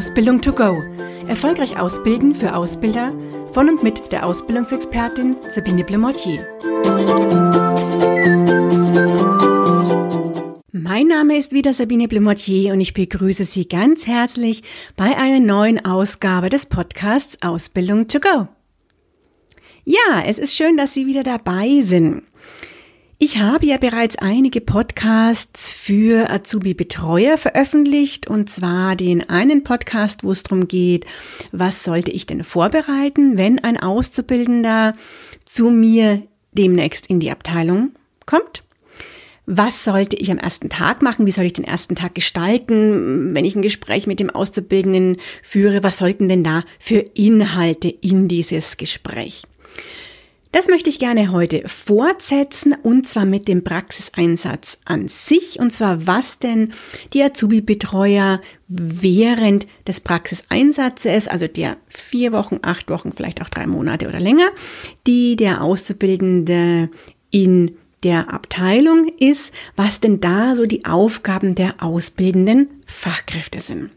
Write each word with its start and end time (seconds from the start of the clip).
Ausbildung 0.00 0.40
to 0.40 0.54
go. 0.54 0.82
Erfolgreich 1.28 1.78
ausbilden 1.78 2.34
für 2.34 2.54
Ausbilder 2.54 3.12
von 3.52 3.68
und 3.68 3.82
mit 3.82 4.10
der 4.10 4.24
Ausbildungsexpertin 4.24 5.36
Sabine 5.50 5.84
Blemortier. 5.84 6.48
Mein 10.72 11.06
Name 11.06 11.36
ist 11.36 11.52
wieder 11.52 11.74
Sabine 11.74 12.08
Blemortier 12.08 12.72
und 12.72 12.80
ich 12.80 12.94
begrüße 12.94 13.44
Sie 13.44 13.68
ganz 13.68 14.06
herzlich 14.06 14.62
bei 14.96 15.18
einer 15.18 15.38
neuen 15.38 15.84
Ausgabe 15.84 16.48
des 16.48 16.64
Podcasts 16.64 17.36
Ausbildung 17.42 18.08
to 18.08 18.20
go. 18.20 18.48
Ja, 19.84 20.22
es 20.24 20.38
ist 20.38 20.56
schön, 20.56 20.78
dass 20.78 20.94
Sie 20.94 21.06
wieder 21.06 21.24
dabei 21.24 21.82
sind. 21.82 22.22
Ich 23.22 23.36
habe 23.36 23.66
ja 23.66 23.76
bereits 23.76 24.16
einige 24.16 24.62
Podcasts 24.62 25.70
für 25.70 26.30
Azubi-Betreuer 26.30 27.36
veröffentlicht 27.36 28.28
und 28.28 28.48
zwar 28.48 28.96
den 28.96 29.28
einen 29.28 29.62
Podcast, 29.62 30.24
wo 30.24 30.32
es 30.32 30.42
darum 30.42 30.68
geht, 30.68 31.04
was 31.52 31.84
sollte 31.84 32.10
ich 32.12 32.24
denn 32.24 32.44
vorbereiten, 32.44 33.36
wenn 33.36 33.58
ein 33.58 33.78
Auszubildender 33.78 34.94
zu 35.44 35.68
mir 35.68 36.22
demnächst 36.52 37.08
in 37.08 37.20
die 37.20 37.30
Abteilung 37.30 37.90
kommt. 38.24 38.62
Was 39.44 39.84
sollte 39.84 40.16
ich 40.16 40.30
am 40.30 40.38
ersten 40.38 40.70
Tag 40.70 41.02
machen? 41.02 41.26
Wie 41.26 41.32
soll 41.32 41.44
ich 41.44 41.52
den 41.52 41.64
ersten 41.64 41.96
Tag 41.96 42.14
gestalten? 42.14 43.34
Wenn 43.34 43.44
ich 43.44 43.54
ein 43.54 43.60
Gespräch 43.60 44.06
mit 44.06 44.18
dem 44.18 44.30
Auszubildenden 44.30 45.18
führe, 45.42 45.82
was 45.82 45.98
sollten 45.98 46.26
denn 46.26 46.42
da 46.42 46.64
für 46.78 47.04
Inhalte 47.12 47.90
in 47.90 48.28
dieses 48.28 48.78
Gespräch? 48.78 49.42
Das 50.52 50.66
möchte 50.66 50.90
ich 50.90 50.98
gerne 50.98 51.30
heute 51.30 51.62
fortsetzen 51.68 52.74
und 52.82 53.06
zwar 53.06 53.24
mit 53.24 53.46
dem 53.46 53.62
Praxiseinsatz 53.62 54.78
an 54.84 55.06
sich 55.06 55.60
und 55.60 55.70
zwar 55.70 56.08
was 56.08 56.40
denn 56.40 56.72
die 57.12 57.22
Azubi-Betreuer 57.22 58.40
während 58.66 59.68
des 59.86 60.00
Praxiseinsatzes, 60.00 61.28
also 61.28 61.46
der 61.46 61.76
vier 61.86 62.32
Wochen, 62.32 62.58
acht 62.62 62.90
Wochen, 62.90 63.12
vielleicht 63.12 63.42
auch 63.42 63.48
drei 63.48 63.68
Monate 63.68 64.08
oder 64.08 64.18
länger, 64.18 64.48
die 65.06 65.36
der 65.36 65.62
Auszubildende 65.62 66.90
in 67.30 67.76
der 68.02 68.32
Abteilung 68.32 69.06
ist, 69.20 69.52
was 69.76 70.00
denn 70.00 70.20
da 70.20 70.56
so 70.56 70.66
die 70.66 70.84
Aufgaben 70.84 71.54
der 71.54 71.80
ausbildenden 71.80 72.68
Fachkräfte 72.86 73.60
sind. 73.60 73.90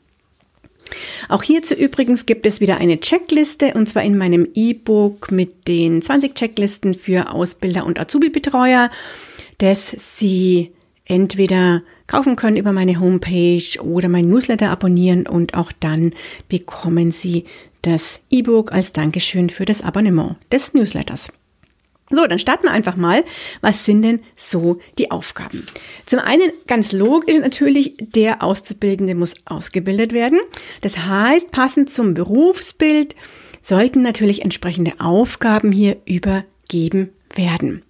Auch 1.30 1.44
hierzu 1.44 1.74
übrigens 1.74 2.26
gibt 2.26 2.46
es 2.46 2.62
wieder 2.62 2.78
eine 2.78 3.00
Checkliste 3.00 3.74
und 3.74 3.88
zwar 3.88 4.04
in 4.04 4.18
meinem 4.18 4.48
E-Book 4.54 5.32
mit 5.32 5.68
den 5.68 6.02
20 6.02 6.36
Checklisten 6.36 6.94
für 6.94 7.32
Ausbilder 7.32 7.86
und 7.86 8.00
Azubi-Betreuer, 8.00 8.92
das 9.58 9.96
Sie 9.98 10.72
entweder 11.06 11.84
kaufen 12.08 12.36
können 12.36 12.58
über 12.58 12.72
meine 12.72 13.00
Homepage 13.00 13.82
oder 13.82 14.10
mein 14.10 14.26
Newsletter 14.26 14.70
abonnieren 14.70 15.28
und 15.28 15.56
auch 15.56 15.72
dann 15.72 16.12
bekommen 16.50 17.12
Sie 17.12 17.46
das 17.82 18.22
E-Book 18.30 18.72
als 18.72 18.94
Dankeschön 18.94 19.50
für 19.50 19.66
das 19.66 19.82
Abonnement 19.82 20.38
des 20.52 20.74
Newsletters. 20.74 21.32
So, 22.16 22.28
dann 22.28 22.38
starten 22.38 22.66
wir 22.66 22.72
einfach 22.72 22.96
mal. 22.96 23.24
Was 23.62 23.86
sind 23.86 24.04
denn 24.04 24.20
so 24.36 24.80
die 25.00 25.10
Aufgaben? 25.10 25.66
Zum 26.06 26.20
einen 26.20 26.52
ganz 26.68 26.92
logisch 26.92 27.40
natürlich, 27.40 27.96
der 27.98 28.44
Auszubildende 28.44 29.16
muss 29.16 29.34
ausgebildet 29.46 30.14
werden. 30.14 30.40
Das 30.82 31.00
heißt, 31.00 31.52
passend 31.52 31.90
zum 31.90 32.14
Berufsbild 32.14 33.16
sollten 33.62 34.04
natürlich 34.04 34.44
entsprechende 34.44 34.94
Aufgaben 35.00 35.72
hier 35.72 35.98
übergeben 36.06 37.10
werden. 37.34 37.82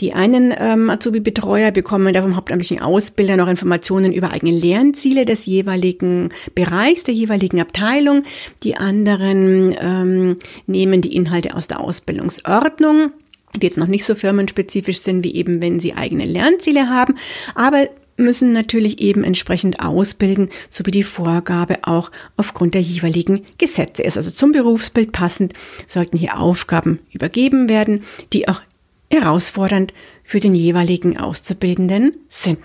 Die 0.00 0.12
einen 0.12 0.52
ähm, 0.58 0.90
Azubi-Betreuer 0.90 1.70
bekommen 1.70 2.12
da 2.12 2.20
vom 2.20 2.36
hauptamtlichen 2.36 2.82
Ausbilder 2.82 3.36
noch 3.36 3.48
Informationen 3.48 4.12
über 4.12 4.32
eigene 4.32 4.52
Lernziele 4.52 5.24
des 5.24 5.46
jeweiligen 5.46 6.30
Bereichs, 6.54 7.04
der 7.04 7.14
jeweiligen 7.14 7.60
Abteilung. 7.60 8.22
Die 8.62 8.76
anderen 8.76 9.74
ähm, 9.80 10.36
nehmen 10.66 11.00
die 11.00 11.16
Inhalte 11.16 11.56
aus 11.56 11.66
der 11.66 11.80
Ausbildungsordnung 11.80 13.12
die 13.54 13.66
jetzt 13.66 13.78
noch 13.78 13.86
nicht 13.86 14.04
so 14.04 14.14
firmenspezifisch 14.14 14.98
sind, 14.98 15.24
wie 15.24 15.34
eben 15.34 15.62
wenn 15.62 15.80
sie 15.80 15.94
eigene 15.94 16.24
Lernziele 16.24 16.88
haben, 16.88 17.16
aber 17.54 17.88
müssen 18.18 18.52
natürlich 18.52 19.00
eben 19.00 19.24
entsprechend 19.24 19.80
ausbilden, 19.80 20.48
so 20.70 20.84
wie 20.86 20.90
die 20.90 21.02
Vorgabe 21.02 21.78
auch 21.82 22.10
aufgrund 22.36 22.74
der 22.74 22.80
jeweiligen 22.80 23.44
Gesetze 23.58 24.02
ist. 24.02 24.16
Also 24.16 24.30
zum 24.30 24.52
Berufsbild 24.52 25.12
passend 25.12 25.52
sollten 25.86 26.16
hier 26.16 26.38
Aufgaben 26.38 27.00
übergeben 27.12 27.68
werden, 27.68 28.04
die 28.32 28.48
auch 28.48 28.62
herausfordernd 29.10 29.92
für 30.24 30.40
den 30.40 30.54
jeweiligen 30.54 31.18
Auszubildenden 31.18 32.16
sind. 32.28 32.58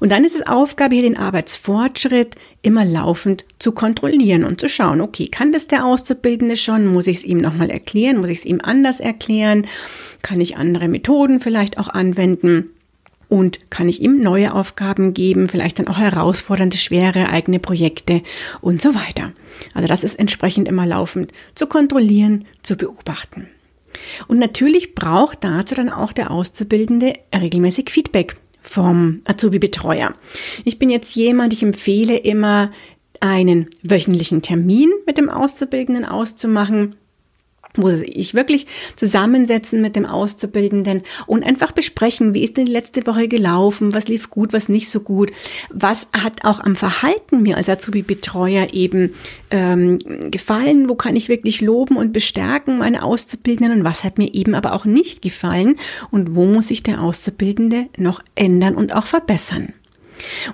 Und 0.00 0.12
dann 0.12 0.24
ist 0.24 0.34
es 0.34 0.46
Aufgabe, 0.46 0.94
hier 0.94 1.02
den 1.02 1.16
Arbeitsfortschritt 1.16 2.36
immer 2.62 2.84
laufend 2.84 3.44
zu 3.58 3.72
kontrollieren 3.72 4.44
und 4.44 4.60
zu 4.60 4.68
schauen, 4.68 5.00
okay, 5.00 5.28
kann 5.28 5.52
das 5.52 5.66
der 5.66 5.84
Auszubildende 5.84 6.56
schon? 6.56 6.86
Muss 6.86 7.06
ich 7.06 7.18
es 7.18 7.24
ihm 7.24 7.38
nochmal 7.38 7.70
erklären? 7.70 8.18
Muss 8.18 8.30
ich 8.30 8.38
es 8.38 8.44
ihm 8.44 8.60
anders 8.62 9.00
erklären? 9.00 9.66
Kann 10.22 10.40
ich 10.40 10.56
andere 10.56 10.88
Methoden 10.88 11.40
vielleicht 11.40 11.78
auch 11.78 11.88
anwenden? 11.88 12.70
Und 13.28 13.70
kann 13.70 13.90
ich 13.90 14.00
ihm 14.00 14.20
neue 14.20 14.54
Aufgaben 14.54 15.12
geben, 15.12 15.50
vielleicht 15.50 15.78
dann 15.78 15.88
auch 15.88 15.98
herausfordernde, 15.98 16.78
schwere 16.78 17.28
eigene 17.28 17.58
Projekte 17.58 18.22
und 18.62 18.80
so 18.80 18.94
weiter. 18.94 19.32
Also 19.74 19.86
das 19.86 20.02
ist 20.02 20.18
entsprechend 20.18 20.66
immer 20.66 20.86
laufend 20.86 21.32
zu 21.54 21.66
kontrollieren, 21.66 22.46
zu 22.62 22.76
beobachten. 22.76 23.46
Und 24.28 24.38
natürlich 24.38 24.94
braucht 24.94 25.44
dazu 25.44 25.74
dann 25.74 25.90
auch 25.90 26.14
der 26.14 26.30
Auszubildende 26.30 27.12
regelmäßig 27.34 27.90
Feedback 27.90 28.36
vom 28.68 29.22
Azubi-Betreuer. 29.24 30.12
Ich 30.64 30.78
bin 30.78 30.90
jetzt 30.90 31.16
jemand, 31.16 31.52
ich 31.52 31.62
empfehle 31.62 32.16
immer, 32.16 32.70
einen 33.20 33.68
wöchentlichen 33.82 34.42
Termin 34.42 34.90
mit 35.06 35.18
dem 35.18 35.28
Auszubildenden 35.28 36.04
auszumachen 36.04 36.94
wo 37.74 37.90
sie 37.90 38.12
sich 38.12 38.34
wirklich 38.34 38.66
zusammensetzen 38.96 39.80
mit 39.80 39.96
dem 39.96 40.06
Auszubildenden 40.06 41.02
und 41.26 41.44
einfach 41.44 41.72
besprechen, 41.72 42.34
wie 42.34 42.42
ist 42.42 42.56
denn 42.56 42.66
die 42.66 42.72
letzte 42.72 43.06
Woche 43.06 43.28
gelaufen, 43.28 43.94
was 43.94 44.08
lief 44.08 44.30
gut, 44.30 44.52
was 44.52 44.68
nicht 44.68 44.88
so 44.88 45.00
gut, 45.00 45.30
was 45.70 46.08
hat 46.12 46.44
auch 46.44 46.60
am 46.60 46.76
Verhalten 46.76 47.42
mir 47.42 47.56
als 47.56 47.68
Azubi-Betreuer 47.68 48.68
eben 48.72 49.14
ähm, 49.50 49.98
gefallen, 50.30 50.88
wo 50.88 50.94
kann 50.94 51.16
ich 51.16 51.28
wirklich 51.28 51.60
loben 51.60 51.96
und 51.96 52.12
bestärken 52.12 52.78
meine 52.78 53.02
Auszubildenden? 53.02 53.78
Und 53.78 53.84
was 53.84 54.04
hat 54.04 54.18
mir 54.18 54.34
eben 54.34 54.54
aber 54.54 54.74
auch 54.74 54.84
nicht 54.84 55.22
gefallen? 55.22 55.76
Und 56.10 56.34
wo 56.34 56.46
muss 56.46 56.68
sich 56.68 56.82
der 56.82 57.00
Auszubildende 57.00 57.86
noch 57.96 58.22
ändern 58.34 58.74
und 58.74 58.94
auch 58.94 59.06
verbessern. 59.06 59.72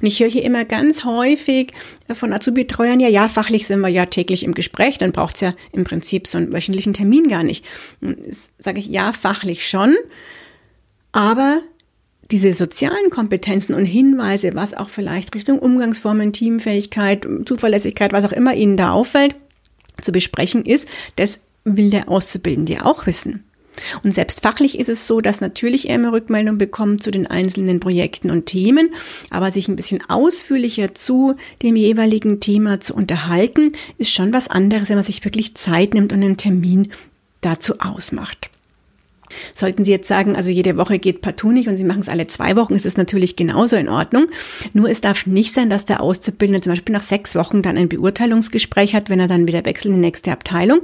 Und 0.01 0.07
ich 0.07 0.21
höre 0.21 0.29
hier 0.29 0.43
immer 0.45 0.65
ganz 0.65 1.05
häufig 1.05 1.73
von 2.13 2.33
Azubi-Betreuern, 2.33 3.01
ja, 3.01 3.09
ja, 3.09 3.29
fachlich 3.29 3.67
sind 3.67 3.81
wir 3.81 3.89
ja 3.89 4.07
täglich 4.07 4.45
im 4.45 4.55
Gespräch, 4.55 4.99
dann 4.99 5.13
braucht 5.13 5.37
es 5.37 5.41
ja 5.41 5.55
im 5.73 5.85
Prinzip 5.85 6.27
so 6.27 6.39
einen 6.39 6.53
wöchentlichen 6.53 6.93
Termin 6.95 7.29
gar 7.29 7.43
nicht. 7.43 7.65
Sage 8.59 8.79
ich, 8.79 8.87
ja, 8.87 9.13
fachlich 9.13 9.69
schon, 9.69 9.95
aber 11.13 11.61
diese 12.31 12.53
sozialen 12.53 13.11
Kompetenzen 13.11 13.75
und 13.75 13.85
Hinweise, 13.85 14.55
was 14.55 14.75
auch 14.75 14.89
vielleicht 14.89 15.35
Richtung 15.35 15.59
Umgangsformen, 15.59 16.33
Teamfähigkeit, 16.33 17.27
Zuverlässigkeit, 17.45 18.13
was 18.13 18.25
auch 18.25 18.33
immer 18.33 18.55
Ihnen 18.55 18.77
da 18.77 18.93
auffällt, 18.93 19.35
zu 20.01 20.11
besprechen 20.11 20.65
ist, 20.65 20.89
das 21.17 21.39
will 21.65 21.91
der 21.91 22.09
Auszubildende 22.09 22.85
auch 22.85 23.07
wissen. 23.07 23.45
Und 24.03 24.13
selbst 24.13 24.43
fachlich 24.43 24.79
ist 24.79 24.89
es 24.89 25.07
so, 25.07 25.21
dass 25.21 25.41
natürlich 25.41 25.89
er 25.89 25.95
eine 25.95 26.13
Rückmeldung 26.13 26.59
bekommt 26.59 27.03
zu 27.03 27.11
den 27.11 27.27
einzelnen 27.27 27.81
Projekten 27.81 28.31
und 28.31 28.47
Themen, 28.47 28.95
aber 29.31 29.51
sich 29.51 29.69
ein 29.69 29.77
bisschen 29.77 30.03
ausführlicher 30.09 30.95
zu 30.95 31.35
dem 31.63 31.77
jeweiligen 31.77 32.41
Thema 32.41 32.81
zu 32.81 32.95
unterhalten, 32.95 33.73
ist 33.99 34.13
schon 34.13 34.33
was 34.33 34.49
anderes, 34.49 34.89
wenn 34.89 34.97
man 34.97 35.05
sich 35.05 35.25
wirklich 35.25 35.55
Zeit 35.55 35.95
nimmt 35.95 36.13
und 36.13 36.23
einen 36.23 36.37
Termin 36.37 36.89
dazu 37.41 37.81
ausmacht. 37.81 38.51
Sollten 39.55 39.85
Sie 39.85 39.91
jetzt 39.91 40.09
sagen, 40.09 40.37
also 40.37 40.51
jede 40.51 40.77
Woche 40.77 40.99
geht 40.99 41.21
partout 41.21 41.53
nicht 41.53 41.69
und 41.69 41.77
Sie 41.77 41.85
machen 41.85 42.01
es 42.01 42.09
alle 42.09 42.27
zwei 42.27 42.57
Wochen, 42.57 42.75
ist 42.75 42.87
es 42.87 42.97
natürlich 42.97 43.37
genauso 43.37 43.77
in 43.77 43.89
Ordnung. 43.89 44.27
Nur 44.73 44.89
es 44.89 45.01
darf 45.01 45.27
nicht 45.27 45.55
sein, 45.55 45.71
dass 45.71 45.85
der 45.85 46.01
Auszubildende 46.01 46.61
zum 46.61 46.73
Beispiel 46.73 46.93
nach 46.93 47.03
sechs 47.03 47.35
Wochen 47.35 47.63
dann 47.63 47.77
ein 47.77 47.89
Beurteilungsgespräch 47.89 48.95
hat, 48.95 49.11
wenn 49.11 49.21
er 49.21 49.29
dann 49.29 49.47
wieder 49.47 49.65
wechselt 49.65 49.95
in 49.95 50.01
die 50.01 50.07
nächste 50.07 50.33
Abteilung. 50.33 50.81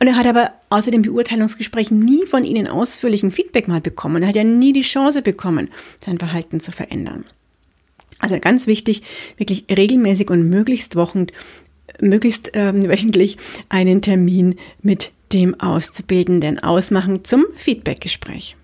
Und 0.00 0.06
er 0.06 0.16
hat 0.16 0.26
aber 0.26 0.52
außer 0.70 0.90
dem 0.90 1.02
Beurteilungsgespräch 1.02 1.90
nie 1.90 2.26
von 2.26 2.44
Ihnen 2.44 2.68
ausführlichen 2.68 3.30
Feedback 3.30 3.68
mal 3.68 3.80
bekommen. 3.80 4.22
Er 4.22 4.28
hat 4.28 4.36
ja 4.36 4.44
nie 4.44 4.72
die 4.72 4.82
Chance 4.82 5.22
bekommen, 5.22 5.70
sein 6.04 6.18
Verhalten 6.18 6.60
zu 6.60 6.72
verändern. 6.72 7.24
Also 8.18 8.38
ganz 8.38 8.66
wichtig, 8.66 9.02
wirklich 9.36 9.66
regelmäßig 9.70 10.30
und 10.30 10.48
möglichst 10.48 10.96
wochend, 10.96 11.32
möglichst 12.00 12.52
ähm, 12.54 12.88
wöchentlich 12.88 13.36
einen 13.68 14.02
Termin 14.02 14.56
mit 14.82 15.12
dem 15.32 15.58
Auszubildenden 15.60 16.58
ausmachen 16.60 17.24
zum 17.24 17.44
Feedbackgespräch. 17.56 18.56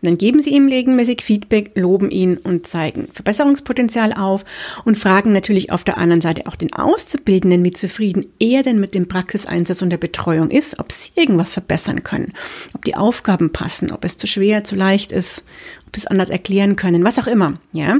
Und 0.00 0.06
dann 0.06 0.18
geben 0.18 0.40
Sie 0.40 0.50
ihm 0.50 0.68
regelmäßig 0.68 1.22
Feedback, 1.22 1.72
loben 1.74 2.10
ihn 2.10 2.38
und 2.38 2.66
zeigen 2.66 3.08
Verbesserungspotenzial 3.12 4.12
auf 4.12 4.44
und 4.84 4.98
fragen 4.98 5.32
natürlich 5.32 5.72
auf 5.72 5.84
der 5.84 5.98
anderen 5.98 6.20
Seite 6.20 6.46
auch 6.46 6.56
den 6.56 6.72
Auszubildenden, 6.72 7.64
wie 7.64 7.72
zufrieden 7.72 8.26
er 8.38 8.62
denn 8.62 8.80
mit 8.80 8.94
dem 8.94 9.08
Praxiseinsatz 9.08 9.82
und 9.82 9.90
der 9.90 9.98
Betreuung 9.98 10.50
ist, 10.50 10.78
ob 10.78 10.92
sie 10.92 11.12
irgendwas 11.16 11.52
verbessern 11.52 12.02
können, 12.02 12.32
ob 12.74 12.84
die 12.84 12.96
Aufgaben 12.96 13.52
passen, 13.52 13.92
ob 13.92 14.04
es 14.04 14.16
zu 14.16 14.26
schwer, 14.26 14.64
zu 14.64 14.76
leicht 14.76 15.12
ist, 15.12 15.44
ob 15.86 15.96
sie 15.96 16.00
es 16.00 16.06
anders 16.06 16.30
erklären 16.30 16.76
können, 16.76 17.04
was 17.04 17.18
auch 17.18 17.26
immer, 17.26 17.60
ja. 17.72 17.98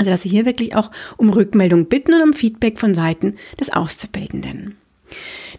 Also 0.00 0.12
dass 0.12 0.22
Sie 0.22 0.28
hier 0.28 0.46
wirklich 0.46 0.76
auch 0.76 0.92
um 1.16 1.28
Rückmeldung 1.28 1.86
bitten 1.86 2.14
und 2.14 2.22
um 2.22 2.32
Feedback 2.32 2.78
von 2.78 2.94
Seiten 2.94 3.34
des 3.58 3.72
Auszubildenden. 3.72 4.76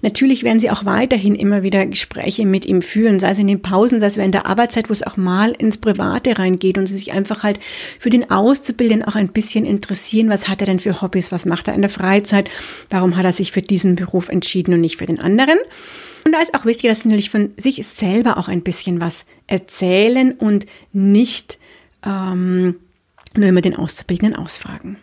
Natürlich 0.02 0.44
werden 0.44 0.60
Sie 0.60 0.70
auch 0.70 0.86
weiterhin 0.86 1.36
immer 1.36 1.64
wieder 1.64 1.86
Gespräche 1.86 2.46
mit 2.46 2.66
ihm 2.66 2.82
führen, 2.82 3.20
sei 3.20 3.32
es 3.32 3.40
in 3.40 3.48
den 3.48 3.62
Pausen, 3.62 4.00
sei 4.00 4.08
es 4.08 4.18
während 4.18 4.34
der 4.34 4.46
Arbeitszeit, 4.46 4.90
wo 4.90 4.94
es 4.94 5.04
auch 5.04 5.18
mal 5.18 5.52
ins 5.58 5.78
Private 5.78 6.40
reingeht 6.40 6.78
und 6.78 6.86
Sie 6.86 6.98
sich 6.98 7.12
einfach 7.12 7.44
halt 7.44 7.60
für 8.00 8.10
den 8.10 8.32
Auszubildenden 8.32 9.08
auch 9.08 9.16
ein 9.16 9.30
bisschen 9.30 9.66
interessieren, 9.66 10.30
was 10.30 10.48
hat 10.48 10.62
er 10.62 10.68
denn 10.68 10.80
für 10.80 11.02
Hobbys, 11.02 11.32
was 11.32 11.46
macht 11.46 11.68
er 11.68 11.74
in 11.74 11.82
der 11.82 11.90
Freizeit, 11.90 12.50
warum 12.90 13.18
hat 13.18 13.26
er 13.26 13.34
sich 13.34 13.52
für 13.52 13.62
diesen 13.62 13.96
Beruf 13.96 14.30
entschieden 14.30 14.74
und 14.74 14.82
nicht 14.82 14.98
für 14.98 15.06
den 15.06 15.20
anderen. 15.20 15.60
Und 16.26 16.34
da 16.34 16.42
ist 16.42 16.54
auch 16.54 16.66
wichtig, 16.66 16.90
dass 16.90 17.02
Sie 17.02 17.08
natürlich 17.08 17.30
von 17.30 17.52
sich 17.58 17.86
selber 17.86 18.38
auch 18.38 18.48
ein 18.48 18.62
bisschen 18.62 19.02
was 19.02 19.26
erzählen 19.48 20.34
und 20.34 20.66
nicht 20.94 21.60
ähm, 22.06 22.76
nur 23.36 23.48
immer 23.48 23.62
den 23.62 23.76
Auszubildenden 23.76 24.36
ausfragen. 24.36 24.98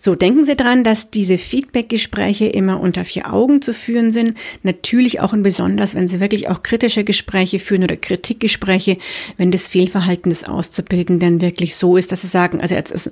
So, 0.00 0.14
denken 0.14 0.44
Sie 0.44 0.54
dran, 0.54 0.84
dass 0.84 1.10
diese 1.10 1.38
Feedback-Gespräche 1.38 2.46
immer 2.46 2.78
unter 2.78 3.04
vier 3.04 3.32
Augen 3.32 3.60
zu 3.60 3.74
führen 3.74 4.12
sind. 4.12 4.34
Natürlich 4.62 5.18
auch 5.18 5.32
und 5.32 5.42
besonders, 5.42 5.96
wenn 5.96 6.06
Sie 6.06 6.20
wirklich 6.20 6.48
auch 6.48 6.62
kritische 6.62 7.02
Gespräche 7.02 7.58
führen 7.58 7.82
oder 7.82 7.96
Kritikgespräche, 7.96 8.98
wenn 9.38 9.50
das 9.50 9.66
Fehlverhalten 9.66 10.30
des 10.30 10.44
Auszubildenden 10.44 11.40
wirklich 11.40 11.74
so 11.74 11.96
ist, 11.96 12.12
dass 12.12 12.22
Sie 12.22 12.28
sagen, 12.28 12.60
also 12.60 12.76
jetzt 12.76 12.92
ist 12.92 13.10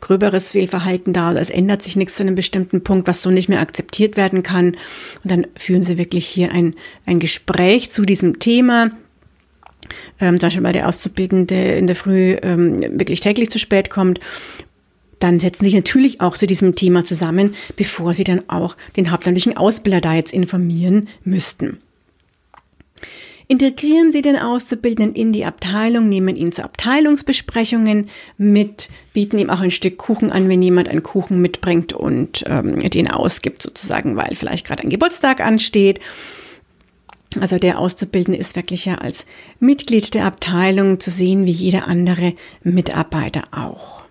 gröberes 0.00 0.50
Fehlverhalten 0.50 1.14
da, 1.14 1.32
es 1.32 1.48
ändert 1.48 1.80
sich 1.80 1.96
nichts 1.96 2.16
zu 2.16 2.22
einem 2.22 2.34
bestimmten 2.34 2.84
Punkt, 2.84 3.08
was 3.08 3.22
so 3.22 3.30
nicht 3.30 3.48
mehr 3.48 3.60
akzeptiert 3.60 4.18
werden 4.18 4.42
kann. 4.42 4.76
Und 5.24 5.30
dann 5.30 5.46
führen 5.56 5.82
Sie 5.82 5.96
wirklich 5.96 6.26
hier 6.26 6.52
ein, 6.52 6.74
ein 7.06 7.18
Gespräch 7.18 7.90
zu 7.90 8.02
diesem 8.02 8.38
Thema 8.40 8.90
ähm, 10.20 10.40
zum 10.40 10.48
Beispiel 10.48 10.64
weil 10.64 10.72
der 10.72 10.88
Auszubildende 10.88 11.54
in 11.54 11.86
der 11.86 11.94
Früh 11.94 12.36
ähm, 12.42 12.80
wirklich 12.98 13.20
täglich 13.20 13.50
zu 13.50 13.60
spät 13.60 13.88
kommt 13.88 14.18
dann 15.18 15.40
setzen 15.40 15.64
sich 15.64 15.74
natürlich 15.74 16.20
auch 16.20 16.36
zu 16.36 16.46
diesem 16.46 16.74
Thema 16.74 17.04
zusammen, 17.04 17.54
bevor 17.76 18.14
sie 18.14 18.24
dann 18.24 18.48
auch 18.48 18.76
den 18.96 19.10
hauptamtlichen 19.10 19.56
Ausbilder 19.56 20.00
da 20.00 20.14
jetzt 20.14 20.32
informieren 20.32 21.08
müssten. 21.24 21.78
Integrieren 23.48 24.10
Sie 24.10 24.22
den 24.22 24.36
Auszubildenden 24.36 25.14
in 25.14 25.32
die 25.32 25.44
Abteilung, 25.44 26.08
nehmen 26.08 26.34
ihn 26.34 26.50
zu 26.50 26.64
Abteilungsbesprechungen 26.64 28.08
mit, 28.38 28.88
bieten 29.12 29.38
ihm 29.38 29.50
auch 29.50 29.60
ein 29.60 29.70
Stück 29.70 29.98
Kuchen 29.98 30.32
an, 30.32 30.48
wenn 30.48 30.62
jemand 30.62 30.88
einen 30.88 31.04
Kuchen 31.04 31.40
mitbringt 31.40 31.92
und 31.92 32.42
ähm, 32.48 32.80
den 32.80 33.08
ausgibt, 33.08 33.62
sozusagen, 33.62 34.16
weil 34.16 34.34
vielleicht 34.34 34.66
gerade 34.66 34.82
ein 34.82 34.90
Geburtstag 34.90 35.40
ansteht. 35.40 36.00
Also 37.38 37.58
der 37.58 37.78
Auszubildende 37.78 38.38
ist 38.38 38.56
wirklich 38.56 38.84
ja 38.84 38.96
als 38.96 39.26
Mitglied 39.60 40.14
der 40.14 40.24
Abteilung 40.24 40.98
zu 40.98 41.12
sehen, 41.12 41.46
wie 41.46 41.52
jeder 41.52 41.86
andere 41.86 42.34
Mitarbeiter 42.64 43.44
auch. 43.52 44.05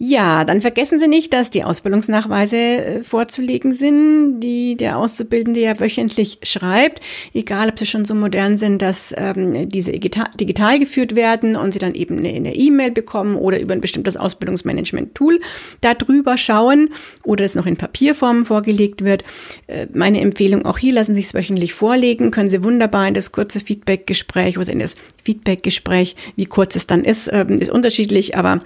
Ja, 0.00 0.44
dann 0.44 0.60
vergessen 0.60 1.00
Sie 1.00 1.08
nicht, 1.08 1.32
dass 1.32 1.50
die 1.50 1.64
Ausbildungsnachweise 1.64 2.56
äh, 2.56 3.02
vorzulegen 3.02 3.72
sind, 3.72 4.38
die 4.38 4.76
der 4.76 4.96
Auszubildende 4.96 5.58
ja 5.58 5.80
wöchentlich 5.80 6.38
schreibt, 6.44 7.00
egal 7.34 7.68
ob 7.68 7.80
sie 7.80 7.86
schon 7.86 8.04
so 8.04 8.14
modern 8.14 8.58
sind, 8.58 8.80
dass 8.80 9.12
ähm, 9.18 9.68
diese 9.68 9.90
digital, 9.90 10.78
geführt 10.78 11.16
werden 11.16 11.56
und 11.56 11.72
Sie 11.72 11.80
dann 11.80 11.94
eben 11.94 12.16
eine 12.18 12.54
E-Mail 12.54 12.92
bekommen 12.92 13.34
oder 13.34 13.58
über 13.58 13.72
ein 13.72 13.80
bestimmtes 13.80 14.16
Ausbildungsmanagement-Tool 14.16 15.40
darüber 15.80 16.36
schauen 16.36 16.90
oder 17.24 17.44
es 17.44 17.56
noch 17.56 17.66
in 17.66 17.76
Papierform 17.76 18.44
vorgelegt 18.44 19.02
wird. 19.02 19.24
Äh, 19.66 19.88
meine 19.92 20.20
Empfehlung 20.20 20.64
auch 20.64 20.78
hier, 20.78 20.92
lassen 20.92 21.16
Sie 21.16 21.22
es 21.22 21.34
wöchentlich 21.34 21.74
vorlegen, 21.74 22.30
können 22.30 22.48
Sie 22.48 22.62
wunderbar 22.62 23.08
in 23.08 23.14
das 23.14 23.32
kurze 23.32 23.58
Feedback-Gespräch 23.58 24.58
oder 24.58 24.72
in 24.72 24.78
das 24.78 24.94
Feedback-Gespräch, 25.20 26.14
wie 26.36 26.46
kurz 26.46 26.76
es 26.76 26.86
dann 26.86 27.02
ist, 27.02 27.26
äh, 27.26 27.44
ist 27.48 27.70
unterschiedlich, 27.70 28.36
aber 28.36 28.62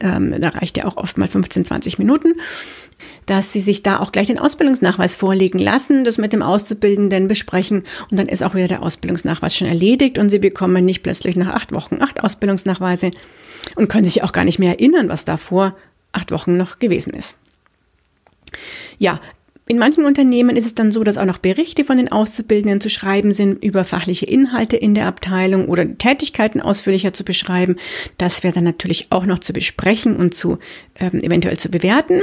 ähm, 0.00 0.34
da 0.40 0.48
reicht 0.50 0.76
ja 0.76 0.84
auch 0.84 0.96
oft 0.96 1.16
mal 1.18 1.28
15, 1.28 1.64
20 1.64 1.98
Minuten, 1.98 2.34
dass 3.26 3.52
sie 3.52 3.60
sich 3.60 3.82
da 3.82 3.98
auch 3.98 4.12
gleich 4.12 4.26
den 4.26 4.38
Ausbildungsnachweis 4.38 5.16
vorlegen 5.16 5.58
lassen, 5.58 6.04
das 6.04 6.18
mit 6.18 6.32
dem 6.32 6.42
Auszubildenden 6.42 7.28
besprechen 7.28 7.84
und 8.10 8.18
dann 8.18 8.28
ist 8.28 8.42
auch 8.42 8.54
wieder 8.54 8.68
der 8.68 8.82
Ausbildungsnachweis 8.82 9.56
schon 9.56 9.68
erledigt 9.68 10.18
und 10.18 10.30
sie 10.30 10.38
bekommen 10.38 10.84
nicht 10.84 11.02
plötzlich 11.02 11.36
nach 11.36 11.54
acht 11.54 11.72
Wochen 11.72 12.02
acht 12.02 12.22
Ausbildungsnachweise 12.22 13.10
und 13.74 13.88
können 13.88 14.04
sich 14.04 14.22
auch 14.22 14.32
gar 14.32 14.44
nicht 14.44 14.58
mehr 14.58 14.70
erinnern, 14.70 15.08
was 15.08 15.24
da 15.24 15.36
vor 15.36 15.76
acht 16.12 16.30
Wochen 16.30 16.56
noch 16.56 16.78
gewesen 16.78 17.12
ist. 17.12 17.36
Ja, 18.98 19.20
in 19.68 19.78
manchen 19.78 20.04
Unternehmen 20.04 20.54
ist 20.54 20.64
es 20.64 20.76
dann 20.76 20.92
so, 20.92 21.02
dass 21.02 21.18
auch 21.18 21.24
noch 21.24 21.38
Berichte 21.38 21.82
von 21.82 21.96
den 21.96 22.10
Auszubildenden 22.12 22.80
zu 22.80 22.88
schreiben 22.88 23.32
sind 23.32 23.64
über 23.64 23.82
fachliche 23.82 24.24
Inhalte 24.24 24.76
in 24.76 24.94
der 24.94 25.06
Abteilung 25.06 25.66
oder 25.68 25.98
Tätigkeiten 25.98 26.60
ausführlicher 26.60 27.12
zu 27.12 27.24
beschreiben. 27.24 27.74
Das 28.16 28.44
wäre 28.44 28.54
dann 28.54 28.62
natürlich 28.62 29.08
auch 29.10 29.26
noch 29.26 29.40
zu 29.40 29.52
besprechen 29.52 30.14
und 30.14 30.34
zu 30.34 30.58
ähm, 31.00 31.18
eventuell 31.20 31.56
zu 31.56 31.68
bewerten. 31.68 32.22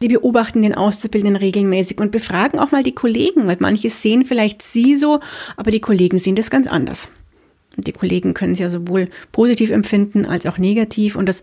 Sie 0.00 0.06
beobachten 0.06 0.62
den 0.62 0.74
Auszubildenden 0.74 1.34
regelmäßig 1.34 1.98
und 1.98 2.12
befragen 2.12 2.60
auch 2.60 2.70
mal 2.70 2.84
die 2.84 2.94
Kollegen, 2.94 3.48
weil 3.48 3.56
manche 3.58 3.90
sehen 3.90 4.24
vielleicht 4.24 4.62
sie 4.62 4.96
so, 4.96 5.18
aber 5.56 5.72
die 5.72 5.80
Kollegen 5.80 6.20
sehen 6.20 6.36
das 6.36 6.48
ganz 6.48 6.68
anders. 6.68 7.10
Die 7.76 7.92
Kollegen 7.92 8.34
können 8.34 8.52
es 8.52 8.58
ja 8.58 8.70
sowohl 8.70 9.08
positiv 9.30 9.70
empfinden 9.70 10.26
als 10.26 10.46
auch 10.46 10.58
negativ 10.58 11.16
und 11.16 11.28
das 11.28 11.42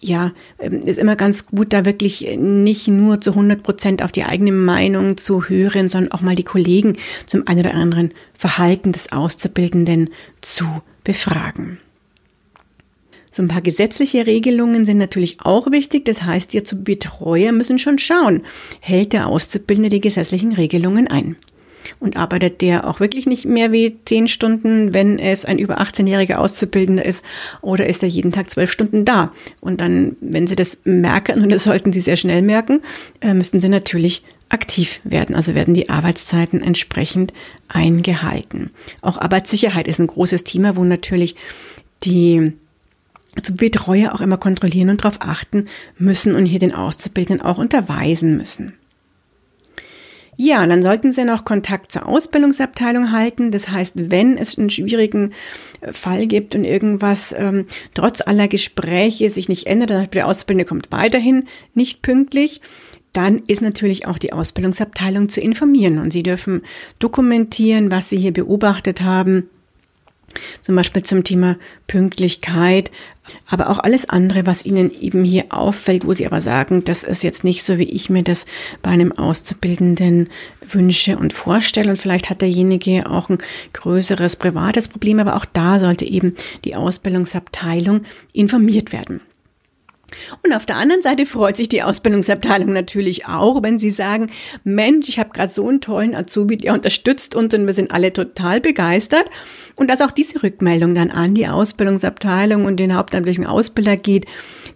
ja, 0.00 0.32
ähm, 0.58 0.80
ist 0.80 0.98
immer 0.98 1.14
ganz 1.14 1.46
gut, 1.46 1.72
da 1.72 1.84
wirklich 1.84 2.26
nicht 2.38 2.88
nur 2.88 3.20
zu 3.20 3.30
100 3.30 3.62
Prozent 3.62 4.02
auf 4.02 4.12
die 4.12 4.24
eigene 4.24 4.52
Meinung 4.52 5.16
zu 5.16 5.48
hören, 5.48 5.88
sondern 5.88 6.12
auch 6.12 6.22
mal 6.22 6.34
die 6.34 6.42
Kollegen 6.42 6.96
zum 7.26 7.46
einen 7.46 7.60
oder 7.60 7.74
anderen 7.74 8.12
Verhalten 8.34 8.92
des 8.92 9.12
Auszubildenden 9.12 10.10
zu 10.40 10.64
befragen. 11.04 11.78
So 13.30 13.42
ein 13.42 13.48
paar 13.48 13.60
gesetzliche 13.60 14.26
Regelungen 14.26 14.84
sind 14.84 14.98
natürlich 14.98 15.38
auch 15.42 15.70
wichtig. 15.70 16.04
Das 16.04 16.22
heißt, 16.22 16.52
ihr 16.54 16.64
zu 16.64 16.82
Betreuer 16.82 17.52
müssen 17.52 17.78
schon 17.78 17.98
schauen, 17.98 18.42
hält 18.80 19.12
der 19.12 19.28
Auszubildende 19.28 19.88
die 19.88 20.00
gesetzlichen 20.00 20.52
Regelungen 20.52 21.06
ein? 21.06 21.36
Und 21.98 22.16
arbeitet 22.16 22.60
der 22.60 22.86
auch 22.86 23.00
wirklich 23.00 23.26
nicht 23.26 23.44
mehr 23.44 23.72
wie 23.72 23.96
zehn 24.04 24.28
Stunden, 24.28 24.94
wenn 24.94 25.18
es 25.18 25.44
ein 25.44 25.58
über 25.58 25.80
18-jähriger 25.80 26.36
Auszubildender 26.36 27.04
ist, 27.04 27.24
oder 27.60 27.86
ist 27.86 28.02
er 28.02 28.08
jeden 28.08 28.32
Tag 28.32 28.50
zwölf 28.50 28.70
Stunden 28.70 29.04
da? 29.04 29.32
Und 29.60 29.80
dann, 29.80 30.16
wenn 30.20 30.46
Sie 30.46 30.56
das 30.56 30.78
merken, 30.84 31.42
und 31.42 31.50
das 31.50 31.64
sollten 31.64 31.92
Sie 31.92 32.00
sehr 32.00 32.16
schnell 32.16 32.42
merken, 32.42 32.80
äh, 33.20 33.34
müssen 33.34 33.60
Sie 33.60 33.68
natürlich 33.68 34.22
aktiv 34.50 35.00
werden. 35.04 35.34
Also 35.34 35.54
werden 35.54 35.74
die 35.74 35.88
Arbeitszeiten 35.88 36.62
entsprechend 36.62 37.32
eingehalten. 37.68 38.70
Auch 39.00 39.16
Arbeitssicherheit 39.16 39.88
ist 39.88 39.98
ein 39.98 40.08
großes 40.08 40.44
Thema, 40.44 40.76
wo 40.76 40.84
natürlich 40.84 41.36
die 42.04 42.52
Betreuer 43.52 44.12
auch 44.12 44.20
immer 44.20 44.38
kontrollieren 44.38 44.90
und 44.90 45.04
darauf 45.04 45.20
achten 45.20 45.68
müssen 45.98 46.34
und 46.34 46.46
hier 46.46 46.58
den 46.58 46.74
Auszubildenden 46.74 47.46
auch 47.46 47.58
unterweisen 47.58 48.36
müssen. 48.36 48.74
Ja, 50.42 50.66
dann 50.66 50.82
sollten 50.82 51.12
Sie 51.12 51.26
noch 51.26 51.44
Kontakt 51.44 51.92
zur 51.92 52.08
Ausbildungsabteilung 52.08 53.12
halten. 53.12 53.50
Das 53.50 53.68
heißt, 53.68 54.10
wenn 54.10 54.38
es 54.38 54.56
einen 54.56 54.70
schwierigen 54.70 55.34
äh, 55.82 55.92
Fall 55.92 56.26
gibt 56.26 56.54
und 56.54 56.64
irgendwas 56.64 57.34
ähm, 57.36 57.66
trotz 57.92 58.22
aller 58.22 58.48
Gespräche 58.48 59.28
sich 59.28 59.50
nicht 59.50 59.66
ändert, 59.66 60.14
der 60.14 60.26
Ausbildende 60.26 60.64
kommt 60.64 60.90
weiterhin 60.92 61.46
nicht 61.74 62.00
pünktlich, 62.00 62.62
dann 63.12 63.42
ist 63.48 63.60
natürlich 63.60 64.06
auch 64.06 64.16
die 64.16 64.32
Ausbildungsabteilung 64.32 65.28
zu 65.28 65.42
informieren 65.42 65.98
und 65.98 66.10
Sie 66.10 66.22
dürfen 66.22 66.62
dokumentieren, 67.00 67.90
was 67.90 68.08
Sie 68.08 68.16
hier 68.16 68.32
beobachtet 68.32 69.02
haben 69.02 69.50
zum 70.62 70.76
Beispiel 70.76 71.02
zum 71.02 71.24
Thema 71.24 71.56
Pünktlichkeit, 71.86 72.90
aber 73.48 73.70
auch 73.70 73.78
alles 73.78 74.08
andere, 74.08 74.46
was 74.46 74.64
Ihnen 74.64 74.90
eben 74.90 75.24
hier 75.24 75.46
auffällt, 75.50 76.06
wo 76.06 76.12
Sie 76.12 76.26
aber 76.26 76.40
sagen, 76.40 76.84
das 76.84 77.04
ist 77.04 77.22
jetzt 77.22 77.44
nicht 77.44 77.62
so, 77.62 77.78
wie 77.78 77.84
ich 77.84 78.10
mir 78.10 78.22
das 78.22 78.46
bei 78.82 78.90
einem 78.90 79.12
Auszubildenden 79.12 80.28
wünsche 80.68 81.16
und 81.16 81.32
vorstelle. 81.32 81.90
Und 81.90 81.96
vielleicht 81.96 82.30
hat 82.30 82.40
derjenige 82.40 83.08
auch 83.08 83.28
ein 83.28 83.38
größeres 83.72 84.36
privates 84.36 84.88
Problem, 84.88 85.20
aber 85.20 85.36
auch 85.36 85.44
da 85.44 85.78
sollte 85.78 86.04
eben 86.04 86.34
die 86.64 86.74
Ausbildungsabteilung 86.74 88.02
informiert 88.32 88.92
werden. 88.92 89.20
Und 90.44 90.52
auf 90.52 90.66
der 90.66 90.76
anderen 90.76 91.02
Seite 91.02 91.26
freut 91.26 91.56
sich 91.56 91.68
die 91.68 91.82
Ausbildungsabteilung 91.82 92.72
natürlich 92.72 93.26
auch, 93.26 93.62
wenn 93.62 93.78
sie 93.78 93.90
sagen, 93.90 94.30
Mensch, 94.64 95.08
ich 95.08 95.18
habe 95.18 95.30
gerade 95.30 95.50
so 95.50 95.68
einen 95.68 95.80
tollen 95.80 96.14
Azubi, 96.14 96.56
der 96.56 96.74
unterstützt 96.74 97.34
uns 97.34 97.54
und 97.54 97.66
wir 97.66 97.74
sind 97.74 97.90
alle 97.90 98.12
total 98.12 98.60
begeistert. 98.60 99.30
Und 99.76 99.88
dass 99.88 100.00
auch 100.02 100.10
diese 100.10 100.42
Rückmeldung 100.42 100.94
dann 100.94 101.10
an 101.10 101.34
die 101.34 101.48
Ausbildungsabteilung 101.48 102.64
und 102.64 102.78
den 102.78 102.96
hauptamtlichen 102.96 103.46
Ausbilder 103.46 103.96
geht, 103.96 104.26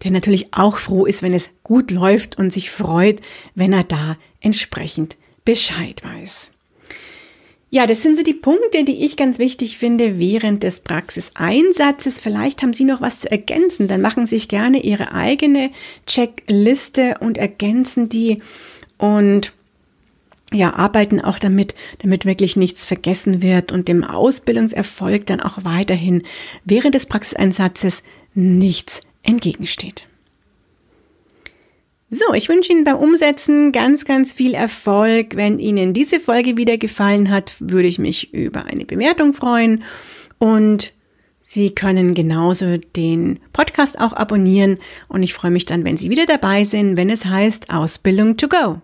der 0.02 0.10
natürlich 0.10 0.48
auch 0.52 0.78
froh 0.78 1.06
ist, 1.06 1.22
wenn 1.22 1.34
es 1.34 1.50
gut 1.62 1.90
läuft 1.90 2.38
und 2.38 2.52
sich 2.52 2.70
freut, 2.70 3.20
wenn 3.54 3.72
er 3.72 3.84
da 3.84 4.16
entsprechend 4.40 5.16
Bescheid 5.44 6.02
weiß. 6.02 6.53
Ja, 7.74 7.88
das 7.88 8.02
sind 8.02 8.16
so 8.16 8.22
die 8.22 8.34
Punkte, 8.34 8.84
die 8.84 9.04
ich 9.04 9.16
ganz 9.16 9.40
wichtig 9.40 9.78
finde 9.78 10.16
während 10.20 10.62
des 10.62 10.78
Praxiseinsatzes. 10.78 12.20
Vielleicht 12.20 12.62
haben 12.62 12.72
Sie 12.72 12.84
noch 12.84 13.00
was 13.00 13.18
zu 13.18 13.28
ergänzen. 13.32 13.88
Dann 13.88 14.00
machen 14.00 14.26
Sie 14.26 14.36
sich 14.36 14.46
gerne 14.46 14.80
Ihre 14.84 15.10
eigene 15.10 15.72
Checkliste 16.06 17.16
und 17.18 17.36
ergänzen 17.36 18.08
die 18.08 18.40
und 18.96 19.52
ja, 20.52 20.72
arbeiten 20.72 21.20
auch 21.20 21.40
damit, 21.40 21.74
damit 21.98 22.26
wirklich 22.26 22.54
nichts 22.54 22.86
vergessen 22.86 23.42
wird 23.42 23.72
und 23.72 23.88
dem 23.88 24.04
Ausbildungserfolg 24.04 25.26
dann 25.26 25.40
auch 25.40 25.64
weiterhin 25.64 26.22
während 26.64 26.94
des 26.94 27.06
Praxiseinsatzes 27.06 28.04
nichts 28.34 29.00
entgegensteht. 29.24 30.06
So, 32.16 32.32
ich 32.32 32.48
wünsche 32.48 32.70
Ihnen 32.70 32.84
beim 32.84 32.96
Umsetzen 32.96 33.72
ganz, 33.72 34.04
ganz 34.04 34.32
viel 34.32 34.54
Erfolg. 34.54 35.34
Wenn 35.34 35.58
Ihnen 35.58 35.92
diese 35.92 36.20
Folge 36.20 36.56
wieder 36.56 36.78
gefallen 36.78 37.28
hat, 37.28 37.56
würde 37.58 37.88
ich 37.88 37.98
mich 37.98 38.32
über 38.32 38.66
eine 38.66 38.84
Bewertung 38.84 39.32
freuen 39.32 39.82
und 40.38 40.92
Sie 41.40 41.74
können 41.74 42.14
genauso 42.14 42.76
den 42.76 43.40
Podcast 43.52 43.98
auch 43.98 44.12
abonnieren 44.12 44.78
und 45.08 45.24
ich 45.24 45.34
freue 45.34 45.50
mich 45.50 45.64
dann, 45.64 45.84
wenn 45.84 45.96
Sie 45.96 46.08
wieder 46.08 46.24
dabei 46.24 46.62
sind, 46.62 46.96
wenn 46.96 47.10
es 47.10 47.24
heißt 47.24 47.70
Ausbildung 47.70 48.36
to 48.36 48.46
go. 48.46 48.80